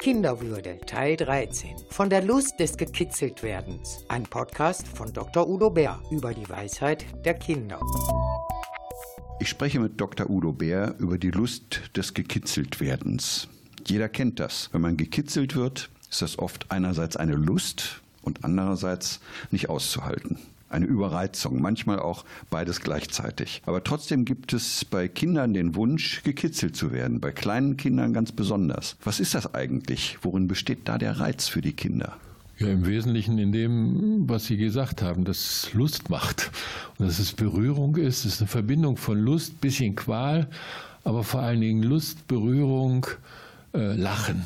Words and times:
Kinderwürde 0.00 0.78
Teil 0.86 1.16
13 1.16 1.76
von 1.90 2.08
der 2.08 2.22
Lust 2.22 2.60
des 2.60 2.76
Gekitzeltwerdens. 2.76 4.04
Ein 4.08 4.22
Podcast 4.22 4.86
von 4.86 5.12
Dr. 5.12 5.48
Udo 5.48 5.70
Bär 5.70 6.00
über 6.12 6.32
die 6.32 6.48
Weisheit 6.48 7.04
der 7.24 7.34
Kinder. 7.34 7.80
Ich 9.40 9.48
spreche 9.48 9.80
mit 9.80 10.00
Dr. 10.00 10.30
Udo 10.30 10.52
Bär 10.52 10.94
über 11.00 11.18
die 11.18 11.32
Lust 11.32 11.80
des 11.96 12.14
Gekitzeltwerdens. 12.14 13.48
Jeder 13.86 14.08
kennt 14.08 14.38
das. 14.38 14.68
Wenn 14.72 14.82
man 14.82 14.96
gekitzelt 14.96 15.56
wird, 15.56 15.90
ist 16.08 16.22
das 16.22 16.38
oft 16.38 16.70
einerseits 16.70 17.16
eine 17.16 17.34
Lust 17.34 18.00
und 18.22 18.44
andererseits 18.44 19.20
nicht 19.50 19.68
auszuhalten 19.68 20.38
eine 20.68 20.86
Überreizung, 20.86 21.60
manchmal 21.60 21.98
auch 21.98 22.24
beides 22.50 22.80
gleichzeitig. 22.80 23.62
Aber 23.66 23.82
trotzdem 23.84 24.24
gibt 24.24 24.52
es 24.52 24.84
bei 24.84 25.08
Kindern 25.08 25.54
den 25.54 25.74
Wunsch, 25.74 26.22
gekitzelt 26.22 26.76
zu 26.76 26.92
werden, 26.92 27.20
bei 27.20 27.32
kleinen 27.32 27.76
Kindern 27.76 28.12
ganz 28.12 28.32
besonders. 28.32 28.96
Was 29.04 29.20
ist 29.20 29.34
das 29.34 29.54
eigentlich? 29.54 30.18
Worin 30.22 30.48
besteht 30.48 30.88
da 30.88 30.98
der 30.98 31.20
Reiz 31.20 31.48
für 31.48 31.60
die 31.60 31.72
Kinder? 31.72 32.16
Ja, 32.58 32.66
im 32.68 32.86
Wesentlichen 32.86 33.38
in 33.38 33.52
dem, 33.52 34.28
was 34.28 34.46
Sie 34.46 34.56
gesagt 34.56 35.00
haben, 35.00 35.24
dass 35.24 35.72
Lust 35.74 36.10
macht. 36.10 36.50
Und 36.98 37.06
dass 37.06 37.20
es 37.20 37.32
Berührung 37.32 37.94
ist, 37.96 38.24
es 38.24 38.34
ist 38.34 38.40
eine 38.40 38.48
Verbindung 38.48 38.96
von 38.96 39.18
Lust, 39.18 39.60
bisschen 39.60 39.94
Qual, 39.94 40.48
aber 41.04 41.22
vor 41.22 41.40
allen 41.40 41.60
Dingen 41.60 41.84
Lust, 41.84 42.26
Berührung, 42.26 43.06
äh, 43.74 43.94
Lachen. 43.94 44.44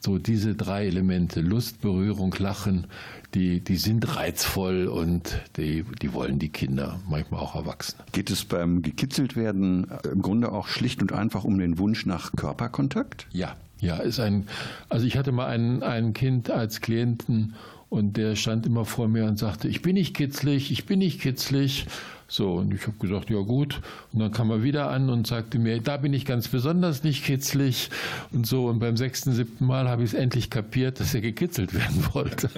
So 0.00 0.16
diese 0.18 0.54
drei 0.54 0.86
Elemente, 0.86 1.42
Lust, 1.42 1.82
Berührung, 1.82 2.34
Lachen, 2.38 2.86
die, 3.34 3.60
die 3.60 3.76
sind 3.76 4.16
reizvoll 4.16 4.86
und 4.86 5.40
die, 5.56 5.84
die 6.00 6.12
wollen 6.14 6.38
die 6.38 6.48
Kinder, 6.48 6.98
manchmal 7.08 7.40
auch 7.40 7.54
Erwachsene. 7.54 8.02
Geht 8.12 8.30
es 8.30 8.44
beim 8.44 8.82
gekitzelt 8.82 9.36
werden 9.36 9.86
im 10.10 10.22
Grunde 10.22 10.52
auch 10.52 10.68
schlicht 10.68 11.02
und 11.02 11.12
einfach 11.12 11.44
um 11.44 11.58
den 11.58 11.78
Wunsch 11.78 12.06
nach 12.06 12.32
Körperkontakt? 12.32 13.26
Ja, 13.30 13.56
ja, 13.80 13.96
ist 13.96 14.20
ein, 14.20 14.46
also 14.88 15.06
ich 15.06 15.16
hatte 15.16 15.32
mal 15.32 15.46
ein, 15.46 15.82
ein 15.82 16.12
Kind 16.12 16.50
als 16.50 16.80
Klienten 16.80 17.54
und 17.90 18.16
der 18.16 18.36
stand 18.36 18.64
immer 18.66 18.84
vor 18.84 19.08
mir 19.08 19.26
und 19.26 19.38
sagte, 19.38 19.68
ich 19.68 19.82
bin 19.82 19.94
nicht 19.94 20.16
kitzlig, 20.16 20.70
ich 20.70 20.86
bin 20.86 21.00
nicht 21.00 21.20
kitzlig. 21.20 21.86
So, 22.28 22.54
und 22.54 22.72
ich 22.72 22.86
habe 22.86 22.96
gesagt, 22.98 23.28
ja 23.28 23.40
gut. 23.40 23.80
Und 24.12 24.20
dann 24.20 24.30
kam 24.30 24.50
er 24.50 24.62
wieder 24.62 24.88
an 24.88 25.10
und 25.10 25.26
sagte 25.26 25.58
mir, 25.58 25.80
da 25.80 25.96
bin 25.96 26.14
ich 26.14 26.24
ganz 26.24 26.46
besonders 26.46 27.02
nicht 27.02 27.24
kitzlig 27.24 27.90
und 28.30 28.46
so. 28.46 28.68
Und 28.68 28.78
beim 28.78 28.96
sechsten, 28.96 29.32
siebten 29.32 29.66
Mal 29.66 29.88
habe 29.88 30.04
ich 30.04 30.12
es 30.12 30.14
endlich 30.14 30.48
kapiert, 30.48 31.00
dass 31.00 31.12
er 31.12 31.20
gekitzelt 31.20 31.74
werden 31.74 32.06
wollte. 32.12 32.48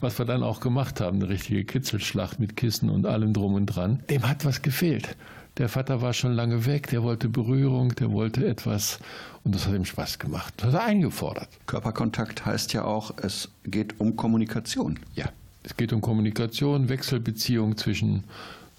Was 0.00 0.18
wir 0.18 0.26
dann 0.26 0.42
auch 0.42 0.58
gemacht 0.58 1.00
haben, 1.00 1.18
eine 1.18 1.28
richtige 1.28 1.64
Kitzelschlacht 1.64 2.40
mit 2.40 2.56
Kissen 2.56 2.90
und 2.90 3.06
allem 3.06 3.32
drum 3.32 3.54
und 3.54 3.66
dran. 3.66 4.00
Dem 4.10 4.28
hat 4.28 4.44
was 4.44 4.62
gefehlt. 4.62 5.16
Der 5.60 5.68
Vater 5.68 6.00
war 6.00 6.14
schon 6.14 6.32
lange 6.32 6.64
weg, 6.64 6.86
der 6.86 7.02
wollte 7.02 7.28
Berührung, 7.28 7.94
der 7.94 8.10
wollte 8.12 8.48
etwas 8.48 8.98
und 9.44 9.54
das 9.54 9.66
hat 9.66 9.74
ihm 9.74 9.84
Spaß 9.84 10.18
gemacht. 10.18 10.54
Das 10.56 10.68
hat 10.68 10.80
er 10.80 10.84
eingefordert. 10.84 11.50
Körperkontakt 11.66 12.46
heißt 12.46 12.72
ja 12.72 12.84
auch, 12.84 13.12
es 13.20 13.50
geht 13.64 14.00
um 14.00 14.16
Kommunikation. 14.16 14.98
Ja, 15.14 15.26
es 15.62 15.76
geht 15.76 15.92
um 15.92 16.00
Kommunikation, 16.00 16.88
Wechselbeziehung 16.88 17.76
zwischen 17.76 18.24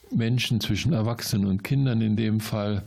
Menschen, 0.10 0.60
zwischen 0.60 0.92
Erwachsenen 0.92 1.46
und 1.46 1.64
Kindern 1.64 2.02
in 2.02 2.16
dem 2.16 2.40
Fall, 2.40 2.82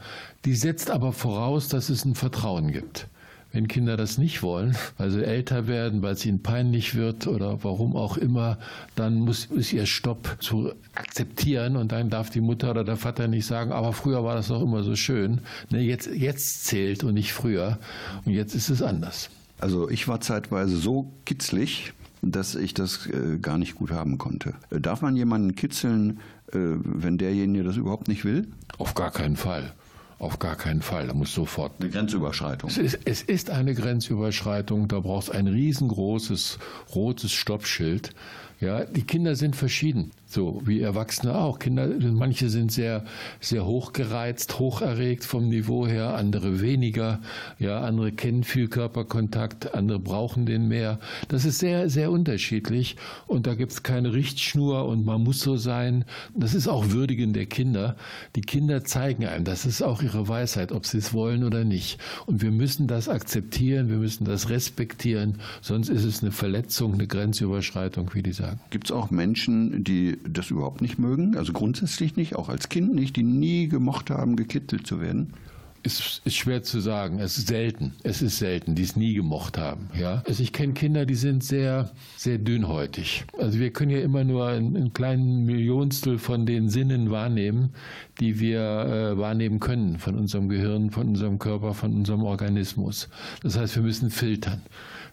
die 0.44 0.56
setzt 0.56 0.90
aber 0.90 1.12
voraus, 1.12 1.68
dass 1.68 1.88
es 1.88 2.04
ein 2.04 2.16
Vertrauen 2.16 2.72
gibt. 2.72 3.06
Wenn 3.54 3.68
Kinder 3.68 3.96
das 3.96 4.18
nicht 4.18 4.42
wollen, 4.42 4.76
weil 4.98 5.12
sie 5.12 5.24
älter 5.24 5.68
werden, 5.68 6.02
weil 6.02 6.14
es 6.14 6.26
ihnen 6.26 6.42
peinlich 6.42 6.96
wird 6.96 7.28
oder 7.28 7.62
warum 7.62 7.94
auch 7.94 8.16
immer, 8.16 8.58
dann 8.96 9.20
muss, 9.20 9.44
ist 9.44 9.72
ihr 9.72 9.86
Stopp 9.86 10.38
zu 10.40 10.72
akzeptieren 10.96 11.76
und 11.76 11.92
dann 11.92 12.10
darf 12.10 12.30
die 12.30 12.40
Mutter 12.40 12.72
oder 12.72 12.82
der 12.82 12.96
Vater 12.96 13.28
nicht 13.28 13.46
sagen, 13.46 13.70
aber 13.70 13.92
früher 13.92 14.24
war 14.24 14.34
das 14.34 14.48
doch 14.48 14.60
immer 14.60 14.82
so 14.82 14.96
schön. 14.96 15.40
Ne, 15.70 15.82
jetzt, 15.82 16.08
jetzt 16.08 16.64
zählt 16.66 17.04
und 17.04 17.14
nicht 17.14 17.32
früher 17.32 17.78
und 18.24 18.32
jetzt 18.32 18.56
ist 18.56 18.70
es 18.70 18.82
anders. 18.82 19.30
Also 19.60 19.88
ich 19.88 20.08
war 20.08 20.20
zeitweise 20.20 20.76
so 20.76 21.12
kitzlig, 21.24 21.92
dass 22.22 22.56
ich 22.56 22.74
das 22.74 23.06
äh, 23.06 23.38
gar 23.38 23.58
nicht 23.58 23.76
gut 23.76 23.92
haben 23.92 24.18
konnte. 24.18 24.54
Äh, 24.70 24.80
darf 24.80 25.00
man 25.00 25.14
jemanden 25.14 25.54
kitzeln, 25.54 26.18
äh, 26.48 26.58
wenn 26.58 27.18
derjenige 27.18 27.62
das 27.62 27.76
überhaupt 27.76 28.08
nicht 28.08 28.24
will? 28.24 28.48
Auf 28.78 28.94
gar 28.94 29.12
keinen 29.12 29.36
Fall. 29.36 29.72
Auf 30.18 30.38
gar 30.38 30.56
keinen 30.56 30.82
Fall. 30.82 31.08
Da 31.08 31.14
muss 31.14 31.34
sofort. 31.34 31.72
Eine 31.80 31.90
Grenzüberschreitung. 31.90 32.70
Es 32.70 32.78
ist, 32.78 32.98
es 33.04 33.22
ist 33.22 33.50
eine 33.50 33.74
Grenzüberschreitung. 33.74 34.88
Da 34.88 35.00
braucht 35.00 35.24
es 35.24 35.30
ein 35.30 35.46
riesengroßes 35.46 36.58
rotes 36.94 37.32
Stoppschild. 37.32 38.14
Ja, 38.60 38.84
die 38.84 39.02
Kinder 39.02 39.34
sind 39.34 39.56
verschieden, 39.56 40.12
so 40.26 40.62
wie 40.64 40.80
Erwachsene 40.80 41.34
auch. 41.34 41.58
Kinder, 41.58 41.88
manche 42.12 42.48
sind 42.48 42.70
sehr, 42.70 43.04
sehr 43.40 43.66
hochgereizt, 43.66 44.58
hocherregt 44.58 45.24
vom 45.24 45.48
Niveau 45.48 45.86
her, 45.86 46.14
andere 46.14 46.60
weniger. 46.60 47.20
Ja, 47.58 47.80
andere 47.80 48.12
kennen 48.12 48.44
viel 48.44 48.68
Körperkontakt, 48.68 49.74
andere 49.74 49.98
brauchen 49.98 50.46
den 50.46 50.68
mehr. 50.68 51.00
Das 51.28 51.44
ist 51.44 51.58
sehr, 51.58 51.90
sehr 51.90 52.12
unterschiedlich 52.12 52.96
und 53.26 53.46
da 53.46 53.54
gibt 53.54 53.72
es 53.72 53.82
keine 53.82 54.12
Richtschnur 54.12 54.86
und 54.86 55.04
man 55.04 55.22
muss 55.22 55.40
so 55.40 55.56
sein. 55.56 56.04
Das 56.34 56.54
ist 56.54 56.68
auch 56.68 56.90
Würdigen 56.90 57.32
der 57.32 57.46
Kinder. 57.46 57.96
Die 58.36 58.42
Kinder 58.42 58.84
zeigen 58.84 59.26
einem, 59.26 59.44
das 59.44 59.66
ist 59.66 59.82
auch 59.82 60.00
ihre 60.00 60.28
Weisheit, 60.28 60.70
ob 60.70 60.86
sie 60.86 60.98
es 60.98 61.12
wollen 61.12 61.42
oder 61.42 61.64
nicht. 61.64 61.98
Und 62.26 62.40
wir 62.40 62.52
müssen 62.52 62.86
das 62.86 63.08
akzeptieren, 63.08 63.88
wir 63.88 63.96
müssen 63.96 64.24
das 64.24 64.48
respektieren, 64.48 65.40
sonst 65.60 65.88
ist 65.88 66.04
es 66.04 66.22
eine 66.22 66.30
Verletzung, 66.32 66.94
eine 66.94 67.08
Grenzüberschreitung, 67.08 68.14
wie 68.14 68.22
die 68.22 68.32
sagen. 68.44 68.60
Gibt 68.70 68.86
es 68.86 68.92
auch 68.92 69.10
Menschen, 69.10 69.84
die 69.84 70.18
das 70.28 70.50
überhaupt 70.50 70.80
nicht 70.80 70.98
mögen? 70.98 71.36
Also 71.36 71.52
grundsätzlich 71.52 72.16
nicht, 72.16 72.36
auch 72.36 72.48
als 72.48 72.68
Kind 72.68 72.94
nicht, 72.94 73.16
die 73.16 73.22
nie 73.22 73.68
gemocht 73.68 74.10
haben, 74.10 74.36
gekittelt 74.36 74.86
zu 74.86 75.00
werden? 75.00 75.34
Ist, 75.82 76.22
ist 76.24 76.36
schwer 76.36 76.62
zu 76.62 76.80
sagen. 76.80 77.20
Es 77.20 77.36
ist 77.36 77.48
selten. 77.48 77.92
Es 78.04 78.22
ist 78.22 78.38
selten, 78.38 78.74
die 78.74 78.82
es 78.82 78.96
nie 78.96 79.12
gemocht 79.12 79.58
haben. 79.58 79.90
Ja? 79.94 80.22
Also 80.26 80.42
ich 80.42 80.54
kenne 80.54 80.72
Kinder, 80.72 81.04
die 81.04 81.14
sind 81.14 81.44
sehr, 81.44 81.90
sehr 82.16 82.38
dünnhäutig. 82.38 83.26
Also 83.38 83.58
wir 83.58 83.70
können 83.70 83.90
ja 83.90 84.00
immer 84.00 84.24
nur 84.24 84.46
einen, 84.46 84.74
einen 84.76 84.94
kleinen 84.94 85.44
Millionstel 85.44 86.18
von 86.18 86.46
den 86.46 86.70
Sinnen 86.70 87.10
wahrnehmen, 87.10 87.74
die 88.18 88.40
wir 88.40 88.60
äh, 88.60 89.18
wahrnehmen 89.18 89.60
können 89.60 89.98
von 89.98 90.16
unserem 90.16 90.48
Gehirn, 90.48 90.90
von 90.90 91.08
unserem 91.08 91.38
Körper, 91.38 91.74
von 91.74 91.92
unserem 91.94 92.22
Organismus. 92.22 93.10
Das 93.42 93.58
heißt, 93.58 93.76
wir 93.76 93.82
müssen 93.82 94.08
filtern. 94.08 94.62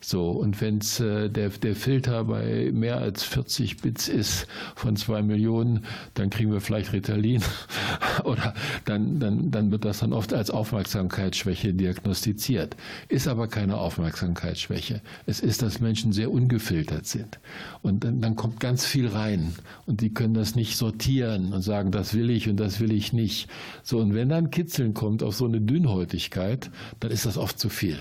So, 0.04 0.32
und 0.32 0.60
wenn 0.62 0.80
äh, 1.00 1.30
der, 1.30 1.50
der 1.50 1.76
Filter 1.76 2.24
bei 2.24 2.72
mehr 2.74 2.98
als 2.98 3.24
40 3.24 3.78
Bits 3.78 4.08
ist 4.08 4.48
von 4.76 4.96
zwei 4.96 5.22
Millionen, 5.22 5.86
dann 6.16 6.32
kriegen 6.32 6.52
wir 6.52 6.60
vielleicht 6.60 6.92
Ritalin 6.92 7.44
oder 8.24 8.56
dann, 8.86 9.20
dann, 9.20 9.52
dann 9.52 9.72
wird 9.72 9.86
das 9.86 10.00
dann 10.00 10.12
oft 10.12 10.34
als 10.34 10.50
Aufmerksamkeitsschwäche 10.50 11.76
diagnostiziert. 11.76 12.76
Ist 13.10 13.28
aber 13.28 13.48
keine 13.48 13.78
Aufmerksamkeitsschwäche. 13.78 15.02
Es 15.28 15.40
ist, 15.40 15.62
dass 15.62 15.80
Menschen 15.80 16.14
sehr 16.14 16.32
ungefiltert 16.32 17.06
sind. 17.06 17.40
Und 17.84 18.04
dann, 18.04 18.22
dann 18.22 18.36
kommt 18.36 18.60
ganz 18.60 18.86
viel 18.86 19.08
rein 19.08 19.54
und 19.86 20.02
die 20.02 20.14
können 20.14 20.34
das 20.34 20.56
nicht 20.56 20.78
sortieren 20.78 21.54
und 21.54 21.62
sagen, 21.62 21.92
das 21.92 22.16
will 22.16 22.32
ich 22.32 22.50
und 22.50 22.58
das 22.58 22.80
will 22.80 22.92
ich 22.92 23.14
nicht. 23.14 23.50
So, 23.84 24.00
und 24.00 24.16
wenn 24.16 24.30
dann 24.30 24.50
Kitzeln 24.50 24.96
kommt 24.96 25.22
auf 25.22 25.36
so 25.36 25.46
eine 25.46 25.62
Dünnhäutigkeit, 25.62 26.72
dann 27.00 27.12
ist 27.12 27.28
das 27.28 27.38
oft 27.38 27.60
zu 27.60 27.70
viel. 27.70 28.00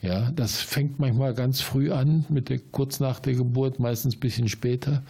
Ja, 0.00 0.30
das 0.30 0.60
fängt 0.60 1.00
manchmal 1.00 1.34
ganz 1.34 1.60
früh 1.60 1.90
an, 1.90 2.24
mit 2.28 2.50
der, 2.50 2.58
kurz 2.58 3.00
nach 3.00 3.18
der 3.18 3.34
Geburt, 3.34 3.80
meistens 3.80 4.16
ein 4.16 4.20
bisschen 4.20 4.48
später. 4.48 5.02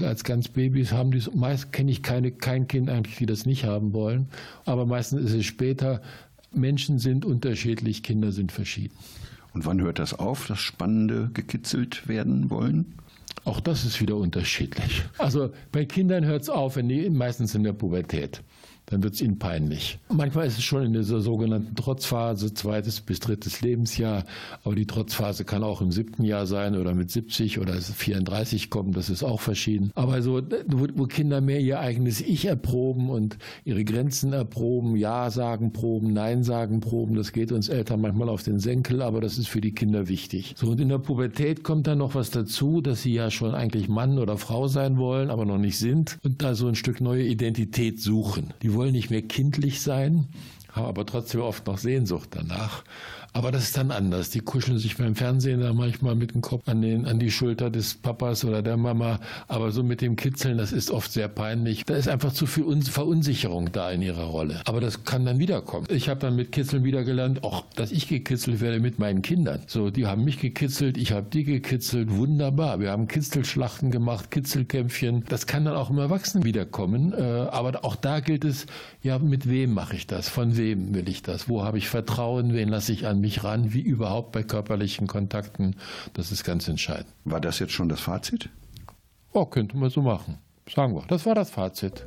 Als 0.00 0.24
ganz 0.24 0.48
Babys 0.48 0.92
haben 0.92 1.12
die, 1.12 1.22
meist 1.34 1.72
kenne 1.72 1.90
ich 1.90 2.02
keine, 2.02 2.32
kein 2.32 2.66
Kind 2.66 2.88
eigentlich, 2.88 3.16
die 3.16 3.26
das 3.26 3.46
nicht 3.46 3.64
haben 3.64 3.92
wollen. 3.92 4.28
Aber 4.64 4.86
meistens 4.86 5.30
ist 5.30 5.34
es 5.34 5.44
später. 5.44 6.00
Menschen 6.52 6.98
sind 6.98 7.24
unterschiedlich, 7.24 8.02
Kinder 8.02 8.32
sind 8.32 8.50
verschieden. 8.50 8.94
Und 9.52 9.66
wann 9.66 9.80
hört 9.80 9.98
das 9.98 10.14
auf, 10.14 10.46
das 10.46 10.58
Spannende 10.58 11.30
gekitzelt 11.32 12.08
werden 12.08 12.50
wollen? 12.50 12.94
Auch 13.44 13.60
das 13.60 13.84
ist 13.84 14.00
wieder 14.00 14.16
unterschiedlich. 14.16 15.02
Also 15.18 15.52
bei 15.70 15.84
Kindern 15.84 16.24
hört 16.24 16.42
es 16.42 16.48
auf, 16.48 16.76
wenn 16.76 16.88
die, 16.88 17.08
meistens 17.10 17.54
in 17.54 17.62
der 17.62 17.74
Pubertät 17.74 18.42
dann 18.86 19.02
wird 19.02 19.14
es 19.14 19.20
ihnen 19.20 19.38
peinlich. 19.38 19.98
Manchmal 20.12 20.46
ist 20.46 20.58
es 20.58 20.64
schon 20.64 20.84
in 20.84 20.92
dieser 20.92 21.20
sogenannten 21.20 21.74
Trotzphase, 21.74 22.52
zweites 22.52 23.00
bis 23.00 23.20
drittes 23.20 23.60
Lebensjahr, 23.60 24.24
aber 24.62 24.74
die 24.74 24.86
Trotzphase 24.86 25.44
kann 25.44 25.62
auch 25.62 25.80
im 25.80 25.90
siebten 25.90 26.24
Jahr 26.24 26.46
sein 26.46 26.76
oder 26.76 26.94
mit 26.94 27.10
70 27.10 27.58
oder 27.60 27.74
34 27.74 28.70
kommen, 28.70 28.92
das 28.92 29.10
ist 29.10 29.22
auch 29.22 29.40
verschieden. 29.40 29.90
Aber 29.94 30.20
so, 30.22 30.42
wo, 30.66 30.86
wo 30.94 31.06
Kinder 31.06 31.40
mehr 31.40 31.60
ihr 31.60 31.80
eigenes 31.80 32.20
Ich 32.20 32.44
erproben 32.44 33.10
und 33.10 33.38
ihre 33.64 33.84
Grenzen 33.84 34.32
erproben, 34.32 34.96
Ja 34.96 35.30
sagen 35.30 35.72
proben, 35.72 36.12
Nein 36.12 36.44
sagen 36.44 36.80
proben, 36.80 37.14
das 37.14 37.32
geht 37.32 37.52
uns 37.52 37.68
Eltern 37.68 38.00
manchmal 38.00 38.28
auf 38.28 38.42
den 38.42 38.58
Senkel, 38.58 39.02
aber 39.02 39.20
das 39.20 39.38
ist 39.38 39.48
für 39.48 39.60
die 39.60 39.72
Kinder 39.72 40.08
wichtig. 40.08 40.54
So, 40.56 40.68
und 40.68 40.80
in 40.80 40.88
der 40.88 40.98
Pubertät 40.98 41.64
kommt 41.64 41.86
dann 41.86 41.98
noch 41.98 42.14
was 42.14 42.30
dazu, 42.30 42.80
dass 42.80 43.02
sie 43.02 43.14
ja 43.14 43.30
schon 43.30 43.54
eigentlich 43.54 43.88
Mann 43.88 44.18
oder 44.18 44.36
Frau 44.36 44.68
sein 44.68 44.98
wollen, 44.98 45.30
aber 45.30 45.44
noch 45.44 45.58
nicht 45.58 45.78
sind 45.78 46.18
und 46.22 46.42
da 46.42 46.54
so 46.54 46.66
ein 46.66 46.74
Stück 46.74 47.00
neue 47.00 47.24
Identität 47.24 48.00
suchen. 48.00 48.52
Die 48.62 48.73
wollen 48.74 48.92
nicht 48.92 49.10
mehr 49.10 49.22
kindlich 49.22 49.80
sein, 49.80 50.28
haben 50.74 50.86
aber 50.86 51.06
trotzdem 51.06 51.40
oft 51.40 51.66
noch 51.66 51.78
Sehnsucht 51.78 52.30
danach. 52.32 52.84
Aber 53.36 53.50
das 53.50 53.64
ist 53.64 53.76
dann 53.76 53.90
anders. 53.90 54.30
Die 54.30 54.38
kuscheln 54.38 54.78
sich 54.78 54.96
beim 54.96 55.16
Fernsehen 55.16 55.60
da 55.60 55.72
manchmal 55.72 56.14
mit 56.14 56.34
dem 56.34 56.40
Kopf 56.40 56.68
an, 56.68 56.82
den, 56.82 57.04
an 57.04 57.18
die 57.18 57.32
Schulter 57.32 57.68
des 57.68 57.94
Papas 57.94 58.44
oder 58.44 58.62
der 58.62 58.76
Mama. 58.76 59.18
Aber 59.48 59.72
so 59.72 59.82
mit 59.82 60.00
dem 60.02 60.14
Kitzeln, 60.14 60.56
das 60.56 60.70
ist 60.70 60.88
oft 60.92 61.10
sehr 61.10 61.26
peinlich. 61.26 61.84
Da 61.84 61.96
ist 61.96 62.06
einfach 62.06 62.32
zu 62.32 62.46
viel 62.46 62.64
Verunsicherung 62.82 63.72
da 63.72 63.90
in 63.90 64.02
ihrer 64.02 64.26
Rolle. 64.26 64.62
Aber 64.66 64.80
das 64.80 65.02
kann 65.02 65.26
dann 65.26 65.40
wiederkommen. 65.40 65.88
Ich 65.90 66.08
habe 66.08 66.20
dann 66.20 66.36
mit 66.36 66.52
Kitzeln 66.52 66.84
wieder 66.84 67.02
gelernt, 67.02 67.42
auch, 67.42 67.64
dass 67.74 67.90
ich 67.90 68.06
gekitzelt 68.06 68.60
werde 68.60 68.78
mit 68.78 69.00
meinen 69.00 69.22
Kindern. 69.22 69.62
So, 69.66 69.90
die 69.90 70.06
haben 70.06 70.22
mich 70.22 70.38
gekitzelt, 70.38 70.96
ich 70.96 71.10
habe 71.10 71.26
die 71.28 71.42
gekitzelt. 71.42 72.12
Wunderbar. 72.12 72.78
Wir 72.78 72.92
haben 72.92 73.08
Kitzelschlachten 73.08 73.90
gemacht, 73.90 74.30
Kitzelkämpfchen. 74.30 75.24
Das 75.28 75.48
kann 75.48 75.64
dann 75.64 75.74
auch 75.74 75.90
im 75.90 75.98
Erwachsenen 75.98 76.44
wiederkommen. 76.44 77.12
Äh, 77.12 77.20
aber 77.20 77.84
auch 77.84 77.96
da 77.96 78.20
gilt 78.20 78.44
es, 78.44 78.66
ja, 79.02 79.18
mit 79.18 79.48
wem 79.48 79.74
mache 79.74 79.96
ich 79.96 80.06
das? 80.06 80.28
Von 80.28 80.56
wem 80.56 80.63
will 80.72 81.08
ich 81.08 81.22
das? 81.22 81.48
Wo 81.48 81.62
habe 81.62 81.78
ich 81.78 81.88
Vertrauen? 81.88 82.54
Wen 82.54 82.68
lasse 82.68 82.92
ich 82.92 83.06
an 83.06 83.20
mich 83.20 83.44
ran? 83.44 83.72
Wie 83.72 83.80
überhaupt 83.80 84.32
bei 84.32 84.42
körperlichen 84.42 85.06
Kontakten? 85.06 85.76
Das 86.14 86.32
ist 86.32 86.44
ganz 86.44 86.66
entscheidend. 86.68 87.12
War 87.24 87.40
das 87.40 87.58
jetzt 87.58 87.72
schon 87.72 87.88
das 87.88 88.00
Fazit? 88.00 88.48
Oh, 89.32 89.46
könnte 89.46 89.76
man 89.76 89.90
so 89.90 90.02
machen. 90.02 90.38
Sagen 90.72 90.94
wir. 90.94 91.04
Das 91.08 91.26
war 91.26 91.34
das 91.34 91.50
Fazit. 91.50 92.06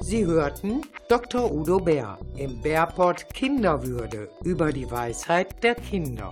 Sie 0.00 0.24
hörten 0.26 0.82
Dr. 1.08 1.52
Udo 1.52 1.78
Bär 1.78 2.18
im 2.36 2.60
Bärport 2.60 3.32
Kinderwürde 3.34 4.28
über 4.44 4.72
die 4.72 4.90
Weisheit 4.90 5.64
der 5.64 5.74
Kinder. 5.74 6.30